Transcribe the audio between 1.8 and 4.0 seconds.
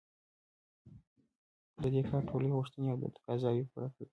د دې کار ټولې غوښتنې او تقاضاوې پوره